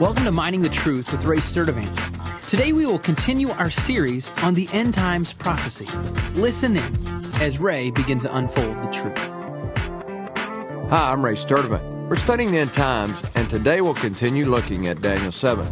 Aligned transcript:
Welcome 0.00 0.24
to 0.24 0.32
Mining 0.32 0.62
the 0.62 0.70
Truth 0.70 1.12
with 1.12 1.26
Ray 1.26 1.36
Sturdivant. 1.36 2.46
Today 2.48 2.72
we 2.72 2.86
will 2.86 2.98
continue 2.98 3.50
our 3.50 3.68
series 3.68 4.32
on 4.42 4.54
the 4.54 4.66
end 4.72 4.94
times 4.94 5.34
prophecy. 5.34 5.86
Listen 6.40 6.78
in 6.78 7.34
as 7.34 7.58
Ray 7.58 7.90
begins 7.90 8.22
to 8.22 8.34
unfold 8.34 8.78
the 8.78 8.88
truth. 8.90 9.18
Hi, 10.88 11.12
I'm 11.12 11.22
Ray 11.22 11.34
Sturdivant. 11.34 12.08
We're 12.08 12.16
studying 12.16 12.50
the 12.50 12.56
end 12.60 12.72
times, 12.72 13.22
and 13.34 13.50
today 13.50 13.82
we'll 13.82 13.92
continue 13.92 14.46
looking 14.46 14.86
at 14.86 15.02
Daniel 15.02 15.32
7. 15.32 15.68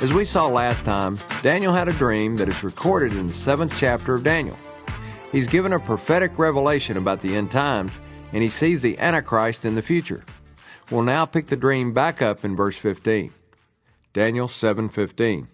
As 0.00 0.12
we 0.12 0.24
saw 0.24 0.46
last 0.46 0.84
time, 0.84 1.18
Daniel 1.42 1.72
had 1.72 1.88
a 1.88 1.92
dream 1.94 2.36
that 2.36 2.48
is 2.48 2.62
recorded 2.62 3.14
in 3.14 3.26
the 3.26 3.34
seventh 3.34 3.76
chapter 3.76 4.14
of 4.14 4.22
Daniel. 4.22 4.56
He's 5.32 5.48
given 5.48 5.72
a 5.72 5.80
prophetic 5.80 6.38
revelation 6.38 6.98
about 6.98 7.20
the 7.20 7.34
end 7.34 7.50
times, 7.50 7.98
and 8.32 8.44
he 8.44 8.48
sees 8.48 8.80
the 8.80 8.96
Antichrist 9.00 9.64
in 9.64 9.74
the 9.74 9.82
future. 9.82 10.22
We'll 10.90 11.02
now 11.02 11.24
pick 11.24 11.46
the 11.46 11.56
dream 11.56 11.92
back 11.92 12.20
up 12.20 12.44
in 12.44 12.54
verse 12.54 12.76
15. 12.76 13.32
Daniel 14.12 14.48
7:15. 14.48 15.48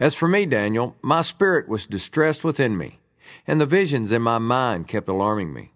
As 0.00 0.14
for 0.14 0.26
me, 0.26 0.46
Daniel, 0.46 0.96
my 1.00 1.22
spirit 1.22 1.68
was 1.68 1.86
distressed 1.86 2.42
within 2.42 2.76
me, 2.76 2.98
and 3.46 3.60
the 3.60 3.66
visions 3.66 4.10
in 4.10 4.20
my 4.20 4.38
mind 4.38 4.88
kept 4.88 5.08
alarming 5.08 5.52
me. 5.52 5.72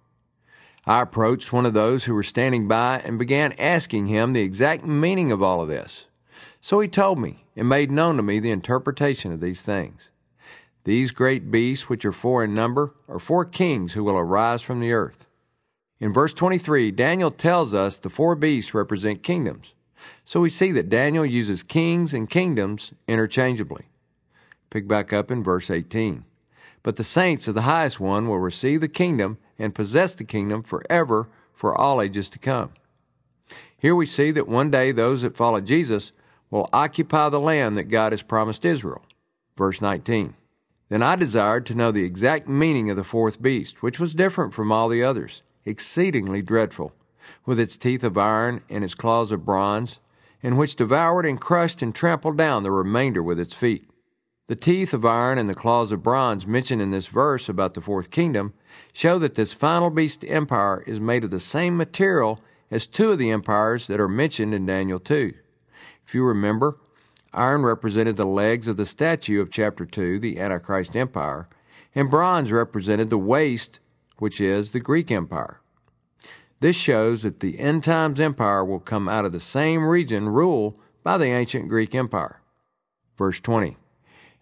I 0.84 1.02
approached 1.02 1.52
one 1.52 1.64
of 1.64 1.74
those 1.74 2.04
who 2.04 2.14
were 2.14 2.22
standing 2.22 2.66
by 2.66 3.02
and 3.04 3.18
began 3.18 3.52
asking 3.52 4.06
him 4.06 4.32
the 4.32 4.42
exact 4.42 4.84
meaning 4.84 5.30
of 5.30 5.42
all 5.42 5.60
of 5.60 5.68
this. 5.68 6.06
So 6.60 6.80
he 6.80 6.88
told 6.88 7.18
me 7.18 7.44
and 7.54 7.68
made 7.68 7.90
known 7.90 8.16
to 8.16 8.22
me 8.22 8.40
the 8.40 8.50
interpretation 8.50 9.32
of 9.32 9.40
these 9.40 9.62
things. 9.62 10.10
These 10.84 11.10
great 11.12 11.50
beasts, 11.50 11.88
which 11.88 12.04
are 12.04 12.12
four 12.12 12.44
in 12.44 12.54
number, 12.54 12.94
are 13.08 13.18
four 13.18 13.44
kings 13.44 13.94
who 13.94 14.04
will 14.04 14.18
arise 14.18 14.62
from 14.62 14.80
the 14.80 14.92
earth. 14.92 15.25
In 15.98 16.12
verse 16.12 16.34
23, 16.34 16.90
Daniel 16.90 17.30
tells 17.30 17.72
us 17.72 17.98
the 17.98 18.10
four 18.10 18.34
beasts 18.34 18.74
represent 18.74 19.22
kingdoms. 19.22 19.74
So 20.24 20.40
we 20.40 20.50
see 20.50 20.72
that 20.72 20.90
Daniel 20.90 21.24
uses 21.24 21.62
kings 21.62 22.12
and 22.12 22.28
kingdoms 22.28 22.92
interchangeably. 23.08 23.86
Pick 24.70 24.86
back 24.86 25.12
up 25.12 25.30
in 25.30 25.42
verse 25.42 25.70
18. 25.70 26.24
But 26.82 26.96
the 26.96 27.04
saints 27.04 27.48
of 27.48 27.54
the 27.54 27.62
highest 27.62 27.98
one 27.98 28.28
will 28.28 28.38
receive 28.38 28.80
the 28.80 28.88
kingdom 28.88 29.38
and 29.58 29.74
possess 29.74 30.14
the 30.14 30.24
kingdom 30.24 30.62
forever 30.62 31.28
for 31.52 31.74
all 31.74 32.02
ages 32.02 32.28
to 32.30 32.38
come. 32.38 32.70
Here 33.78 33.94
we 33.94 34.06
see 34.06 34.30
that 34.32 34.48
one 34.48 34.70
day 34.70 34.92
those 34.92 35.22
that 35.22 35.36
follow 35.36 35.60
Jesus 35.60 36.12
will 36.50 36.68
occupy 36.72 37.28
the 37.28 37.40
land 37.40 37.76
that 37.76 37.84
God 37.84 38.12
has 38.12 38.22
promised 38.22 38.64
Israel. 38.64 39.02
Verse 39.56 39.80
19. 39.80 40.34
Then 40.88 41.02
I 41.02 41.16
desired 41.16 41.66
to 41.66 41.74
know 41.74 41.90
the 41.90 42.04
exact 42.04 42.48
meaning 42.48 42.90
of 42.90 42.96
the 42.96 43.04
fourth 43.04 43.42
beast, 43.42 43.82
which 43.82 43.98
was 43.98 44.14
different 44.14 44.54
from 44.54 44.70
all 44.70 44.88
the 44.88 45.02
others, 45.02 45.42
exceedingly 45.66 46.40
dreadful, 46.40 46.92
with 47.44 47.60
its 47.60 47.76
teeth 47.76 48.04
of 48.04 48.16
iron 48.16 48.62
and 48.70 48.84
its 48.84 48.94
claws 48.94 49.32
of 49.32 49.44
bronze, 49.44 49.98
and 50.42 50.56
which 50.56 50.76
devoured 50.76 51.26
and 51.26 51.40
crushed 51.40 51.82
and 51.82 51.94
trampled 51.94 52.38
down 52.38 52.62
the 52.62 52.70
remainder 52.70 53.22
with 53.22 53.38
its 53.38 53.52
feet. 53.52 53.90
The 54.46 54.56
teeth 54.56 54.94
of 54.94 55.04
iron 55.04 55.38
and 55.38 55.50
the 55.50 55.54
claws 55.54 55.90
of 55.90 56.02
bronze 56.02 56.46
mentioned 56.46 56.80
in 56.80 56.92
this 56.92 57.08
verse 57.08 57.48
about 57.48 57.74
the 57.74 57.80
fourth 57.80 58.10
kingdom 58.10 58.54
show 58.92 59.18
that 59.18 59.34
this 59.34 59.52
final 59.52 59.90
beast 59.90 60.24
empire 60.28 60.84
is 60.86 61.00
made 61.00 61.24
of 61.24 61.30
the 61.30 61.40
same 61.40 61.76
material 61.76 62.40
as 62.70 62.86
two 62.86 63.10
of 63.10 63.18
the 63.18 63.30
empires 63.30 63.88
that 63.88 64.00
are 64.00 64.08
mentioned 64.08 64.54
in 64.54 64.64
Daniel 64.64 65.00
2. 65.00 65.34
If 66.06 66.14
you 66.14 66.22
remember, 66.24 66.78
Iron 67.36 67.64
represented 67.64 68.16
the 68.16 68.24
legs 68.24 68.66
of 68.66 68.78
the 68.78 68.86
statue 68.86 69.42
of 69.42 69.50
chapter 69.50 69.84
2, 69.84 70.18
the 70.18 70.40
Antichrist 70.40 70.96
Empire, 70.96 71.48
and 71.94 72.10
bronze 72.10 72.50
represented 72.50 73.10
the 73.10 73.18
waist, 73.18 73.78
which 74.18 74.40
is 74.40 74.72
the 74.72 74.80
Greek 74.80 75.10
Empire. 75.10 75.60
This 76.60 76.76
shows 76.76 77.22
that 77.22 77.40
the 77.40 77.58
end 77.58 77.84
times 77.84 78.20
empire 78.20 78.64
will 78.64 78.80
come 78.80 79.08
out 79.08 79.24
of 79.24 79.32
the 79.32 79.40
same 79.40 79.86
region 79.86 80.28
ruled 80.28 80.80
by 81.02 81.18
the 81.18 81.26
ancient 81.26 81.68
Greek 81.68 81.94
Empire. 81.94 82.40
Verse 83.18 83.40
20 83.40 83.76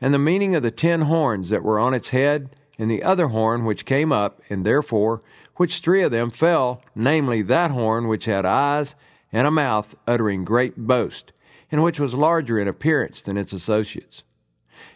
And 0.00 0.14
the 0.14 0.18
meaning 0.18 0.54
of 0.54 0.62
the 0.62 0.70
ten 0.70 1.02
horns 1.02 1.50
that 1.50 1.64
were 1.64 1.78
on 1.78 1.94
its 1.94 2.10
head, 2.10 2.50
and 2.78 2.90
the 2.90 3.02
other 3.02 3.28
horn 3.28 3.64
which 3.64 3.84
came 3.84 4.12
up, 4.12 4.40
and 4.48 4.64
therefore 4.64 5.22
which 5.56 5.78
three 5.78 6.02
of 6.02 6.10
them 6.10 6.30
fell, 6.30 6.82
namely 6.94 7.42
that 7.42 7.70
horn 7.70 8.08
which 8.08 8.24
had 8.24 8.44
eyes 8.44 8.96
and 9.32 9.46
a 9.46 9.50
mouth 9.50 9.94
uttering 10.06 10.44
great 10.44 10.76
boast 10.76 11.32
and 11.74 11.82
which 11.82 11.98
was 11.98 12.14
larger 12.14 12.56
in 12.56 12.68
appearance 12.68 13.20
than 13.20 13.36
its 13.36 13.52
associates. 13.52 14.22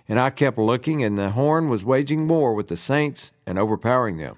And 0.09 0.19
I 0.19 0.31
kept 0.31 0.59
looking, 0.59 1.03
and 1.03 1.19
the 1.19 1.31
horn 1.31 1.69
was 1.69 1.85
waging 1.85 2.29
war 2.29 2.55
with 2.55 2.69
the 2.69 2.77
saints 2.77 3.33
and 3.45 3.59
overpowering 3.59 4.17
them. 4.17 4.37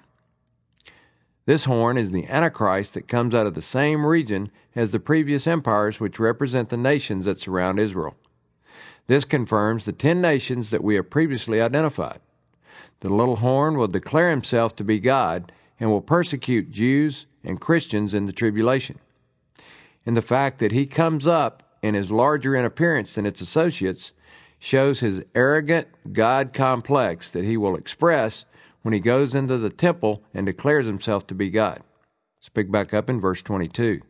This 1.45 1.65
horn 1.65 1.97
is 1.97 2.11
the 2.11 2.27
Antichrist 2.27 2.93
that 2.93 3.07
comes 3.07 3.33
out 3.33 3.47
of 3.47 3.55
the 3.55 3.61
same 3.61 4.05
region 4.05 4.51
as 4.75 4.91
the 4.91 4.99
previous 4.99 5.47
empires 5.47 5.99
which 5.99 6.19
represent 6.19 6.69
the 6.69 6.77
nations 6.77 7.25
that 7.25 7.39
surround 7.39 7.79
Israel. 7.79 8.15
This 9.07 9.25
confirms 9.25 9.85
the 9.85 9.91
ten 9.91 10.21
nations 10.21 10.69
that 10.69 10.83
we 10.83 10.95
have 10.95 11.09
previously 11.09 11.59
identified. 11.59 12.19
The 12.99 13.09
little 13.09 13.37
horn 13.37 13.75
will 13.75 13.87
declare 13.87 14.29
himself 14.29 14.75
to 14.75 14.83
be 14.83 14.99
God 14.99 15.51
and 15.79 15.89
will 15.89 16.01
persecute 16.01 16.71
Jews 16.71 17.25
and 17.43 17.59
Christians 17.59 18.13
in 18.13 18.27
the 18.27 18.31
tribulation. 18.31 18.99
And 20.05 20.15
the 20.15 20.21
fact 20.21 20.59
that 20.59 20.71
he 20.71 20.85
comes 20.85 21.25
up 21.25 21.63
and 21.81 21.95
is 21.95 22.11
larger 22.11 22.55
in 22.55 22.63
appearance 22.63 23.15
than 23.15 23.25
its 23.25 23.41
associates 23.41 24.11
shows 24.59 24.99
his 24.99 25.25
arrogant 25.33 25.87
God 26.13 26.53
complex 26.53 27.31
that 27.31 27.43
he 27.43 27.57
will 27.57 27.75
express 27.75 28.45
when 28.81 28.93
he 28.93 28.99
goes 28.99 29.35
into 29.35 29.57
the 29.57 29.69
temple 29.69 30.23
and 30.33 30.45
declares 30.45 30.85
himself 30.85 31.27
to 31.27 31.35
be 31.35 31.49
God. 31.49 31.81
Let's 32.39 32.49
pick 32.49 32.71
back 32.71 32.93
up 32.93 33.09
in 33.09 33.21
verse 33.21 33.41
22. 33.41 34.01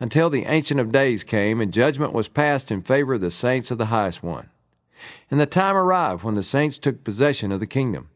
Until 0.00 0.30
the 0.30 0.44
Ancient 0.44 0.80
of 0.80 0.92
Days 0.92 1.24
came 1.24 1.60
and 1.60 1.72
judgment 1.72 2.12
was 2.12 2.28
passed 2.28 2.70
in 2.70 2.80
favor 2.80 3.14
of 3.14 3.20
the 3.20 3.30
saints 3.30 3.70
of 3.70 3.78
the 3.78 3.86
highest 3.86 4.22
one. 4.22 4.48
And 5.30 5.38
the 5.38 5.46
time 5.46 5.76
arrived 5.76 6.24
when 6.24 6.34
the 6.34 6.42
saints 6.42 6.78
took 6.78 7.04
possession 7.04 7.52
of 7.52 7.60
the 7.60 7.66
kingdom. 7.66 8.08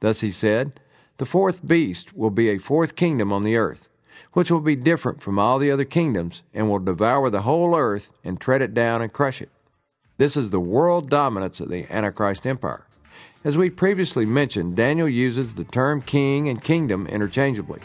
Thus 0.00 0.20
he 0.20 0.30
said, 0.30 0.80
The 1.18 1.26
fourth 1.26 1.66
beast 1.66 2.16
will 2.16 2.30
be 2.30 2.48
a 2.48 2.58
fourth 2.58 2.96
kingdom 2.96 3.32
on 3.32 3.42
the 3.42 3.56
earth 3.56 3.88
which 4.32 4.50
will 4.50 4.60
be 4.60 4.76
different 4.76 5.22
from 5.22 5.38
all 5.38 5.58
the 5.58 5.70
other 5.70 5.84
kingdoms 5.84 6.42
and 6.52 6.68
will 6.68 6.78
devour 6.78 7.30
the 7.30 7.42
whole 7.42 7.76
earth 7.76 8.10
and 8.22 8.40
tread 8.40 8.62
it 8.62 8.74
down 8.74 9.02
and 9.02 9.12
crush 9.12 9.40
it. 9.40 9.50
This 10.16 10.36
is 10.36 10.50
the 10.50 10.60
world 10.60 11.08
dominance 11.08 11.60
of 11.60 11.68
the 11.68 11.86
Antichrist 11.90 12.46
empire. 12.46 12.86
As 13.44 13.56
we 13.56 13.70
previously 13.70 14.26
mentioned, 14.26 14.76
Daniel 14.76 15.08
uses 15.08 15.54
the 15.54 15.64
term 15.64 16.02
king 16.02 16.48
and 16.48 16.62
kingdom 16.62 17.06
interchangeably. 17.06 17.80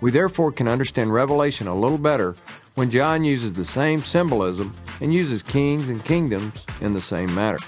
We 0.00 0.10
therefore 0.10 0.52
can 0.52 0.68
understand 0.68 1.12
Revelation 1.12 1.66
a 1.66 1.74
little 1.74 1.98
better 1.98 2.36
when 2.74 2.90
John 2.90 3.24
uses 3.24 3.54
the 3.54 3.64
same 3.64 4.02
symbolism 4.02 4.74
and 5.00 5.14
uses 5.14 5.42
kings 5.42 5.88
and 5.88 6.04
kingdoms 6.04 6.66
in 6.80 6.92
the 6.92 7.00
same 7.00 7.34
manner. 7.34 7.58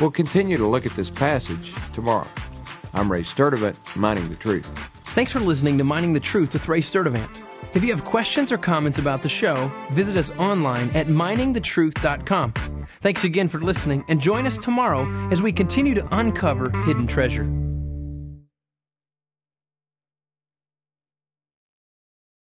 We'll 0.00 0.10
continue 0.10 0.56
to 0.56 0.66
look 0.66 0.86
at 0.86 0.92
this 0.92 1.10
passage 1.10 1.74
tomorrow. 1.92 2.28
I'm 2.94 3.10
Ray 3.10 3.22
Sturdivant, 3.22 3.76
Mining 3.96 4.28
the 4.28 4.36
Truth. 4.36 4.66
Thanks 5.14 5.32
for 5.32 5.40
listening 5.40 5.76
to 5.78 5.84
Mining 5.84 6.12
the 6.12 6.20
Truth 6.20 6.54
with 6.54 6.68
Ray 6.68 6.80
Sturdivant. 6.80 7.42
If 7.74 7.82
you 7.82 7.90
have 7.90 8.04
questions 8.04 8.52
or 8.52 8.58
comments 8.58 8.98
about 8.98 9.22
the 9.22 9.28
show, 9.28 9.70
visit 9.92 10.16
us 10.16 10.30
online 10.32 10.90
at 10.90 11.06
miningthetruth.com. 11.06 12.52
Thanks 13.00 13.24
again 13.24 13.48
for 13.48 13.60
listening 13.60 14.04
and 14.08 14.20
join 14.20 14.46
us 14.46 14.58
tomorrow 14.58 15.06
as 15.30 15.42
we 15.42 15.52
continue 15.52 15.94
to 15.94 16.06
uncover 16.16 16.70
hidden 16.84 17.06
treasure. 17.06 17.61